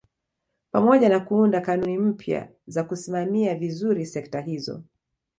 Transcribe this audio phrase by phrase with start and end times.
[0.71, 4.83] Pamoja na kuunda kanuni mpya za kusimamia vizuri sekta hizo